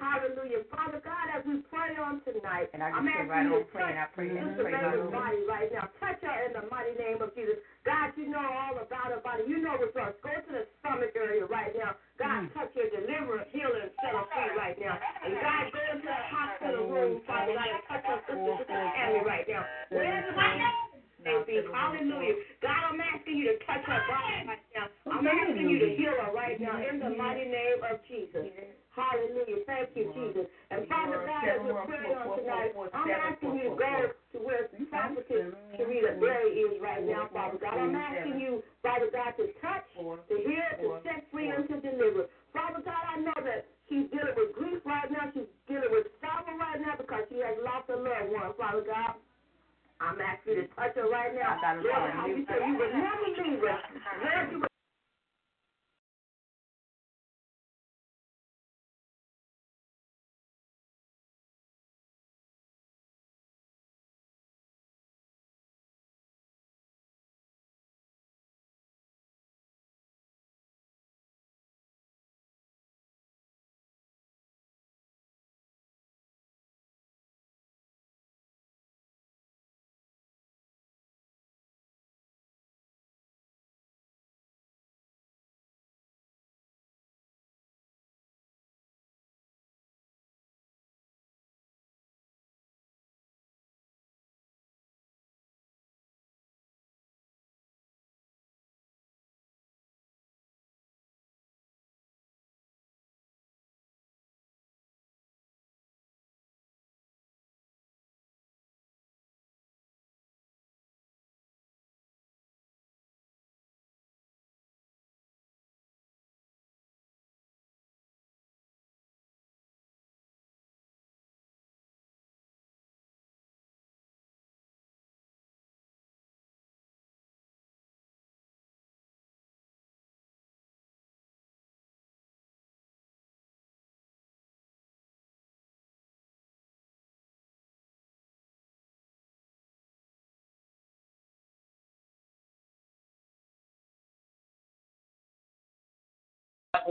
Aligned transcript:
Hallelujah. 0.00 0.64
Father 0.70 1.00
God, 1.04 1.26
as 1.34 1.42
we 1.46 1.60
pray 1.72 1.96
on 2.00 2.20
tonight, 2.24 2.70
And 2.74 2.82
I 2.82 2.90
I'm 2.90 3.08
asking 3.08 3.28
right 3.28 3.46
you 3.46 3.54
on 3.54 3.60
to 3.60 3.72
praying. 3.72 3.98
I 3.98 4.06
touch 4.06 4.14
pray 4.14 4.28
Sister 4.30 4.64
pray 4.64 4.72
Baby's 4.72 5.00
Lord. 5.00 5.12
body 5.12 5.42
right 5.48 5.70
now. 5.72 5.88
Touch 6.00 6.20
her 6.22 6.38
in 6.46 6.52
the 6.54 6.64
mighty 6.70 6.94
name 7.00 7.20
of 7.22 7.34
Jesus. 7.36 7.58
God, 7.84 8.12
you 8.16 8.28
know 8.28 8.42
all 8.42 8.76
about 8.80 9.12
her 9.14 9.20
body. 9.24 9.44
You 9.48 9.58
know 9.62 9.76
what's 9.78 9.94
wrong. 9.96 10.12
Go 10.22 10.30
to 10.32 10.52
the 10.52 10.64
stomach 10.80 11.12
area 11.16 11.44
right 11.46 11.72
now. 11.76 11.96
God, 12.18 12.48
touch 12.56 12.72
her, 12.74 12.88
deliver 12.92 13.38
her, 13.40 13.46
heal 13.52 13.68
her, 13.70 13.80
and 13.86 13.92
set 14.00 14.12
her 14.16 14.24
free 14.32 14.52
right 14.56 14.78
now. 14.80 14.96
And 15.24 15.34
God, 15.36 15.64
go 15.72 15.80
into 15.92 16.06
the 16.08 16.20
hospital 16.32 16.84
room, 16.88 17.20
Father 17.26 17.54
God, 17.54 17.68
and 17.68 17.84
touch 17.88 18.04
her 18.08 18.20
sister, 18.24 18.85
Tammy 18.94 19.22
right 19.26 19.46
now. 19.48 19.64
Wherever 19.90 20.32
may 21.26 21.42
be. 21.42 21.58
Hallelujah. 21.66 22.36
God, 22.62 22.80
I'm 22.92 23.00
asking 23.02 23.36
you 23.36 23.46
to 23.50 23.56
touch 23.66 23.82
her 23.82 24.02
body 24.06 24.46
right 24.46 24.66
now. 24.70 24.86
I'm 25.10 25.26
asking 25.26 25.66
you 25.66 25.78
to 25.82 25.90
heal 25.98 26.14
her 26.14 26.30
right 26.30 26.60
now 26.60 26.78
in 26.78 27.02
the 27.02 27.10
mighty 27.10 27.50
name 27.50 27.82
of 27.82 27.98
Jesus. 28.06 28.46
Hallelujah. 28.94 29.60
Thank 29.68 29.92
you, 29.92 30.08
Jesus. 30.14 30.46
And 30.72 30.88
Father 30.88 31.20
God, 31.28 31.44
as 31.44 31.60
we're 31.60 31.84
praying 31.84 32.16
on 32.16 32.38
tonight, 32.40 32.72
I'm 32.96 33.10
asking 33.10 33.60
you 33.60 33.68
to 33.68 33.76
go 33.76 33.92
to 34.32 34.38
where 34.40 34.72
Prophetess 34.88 35.52
Sharita 35.76 36.16
Berry 36.16 36.64
is 36.64 36.80
right 36.80 37.04
now, 37.04 37.28
Father 37.28 37.60
God. 37.60 37.76
I'm 37.76 37.92
asking 37.92 38.40
you, 38.40 38.64
Father 38.80 39.12
God, 39.12 39.36
to 39.36 39.52
touch, 39.60 39.84
to 40.00 40.34
heal, 40.40 40.70
to 40.80 40.86
set 41.04 41.28
free, 41.28 41.52
and 41.52 41.68
to 41.68 41.76
deliver. 41.82 42.32
Father 42.56 42.80
God, 42.80 43.04
I 43.04 43.20
know 43.20 43.36
that 43.44 43.68
she's 43.84 44.08
dealing 44.08 44.32
with 44.32 44.56
grief 44.56 44.80
right 44.88 45.12
now. 45.12 45.28
She's 45.36 45.50
dealing 45.68 45.92
with 45.92 46.08
sorrow 46.24 46.56
right 46.56 46.80
now 46.80 46.96
because 46.96 47.28
she 47.28 47.44
has 47.44 47.60
lost 47.60 47.92
a 47.92 48.00
loved 48.00 48.32
one, 48.32 48.56
Father 48.56 48.80
God. 48.80 49.20
I'm 50.00 50.20
asking 50.20 50.35
you 50.46 50.54
to 50.54 50.66
touch 50.78 50.94
her 50.94 51.08
right 51.10 51.34
now. 51.34 51.58
Lord, 51.82 52.10
how 52.12 52.26
you 52.26 52.46
say 52.46 52.62
you 52.66 52.78
would 52.78 52.94
never 52.94 53.28
leave 53.34 53.60
her. 53.60 53.78
Lord, 54.22 54.52
you 54.52 54.58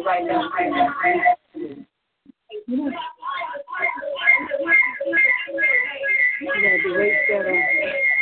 right 0.03 0.25
now, 0.25 0.49
right 0.51 0.69
now. 0.71 0.93
You're 6.41 6.55
gonna 6.55 6.83
be 6.83 6.97
right 6.97 7.13
there. 7.29 8.14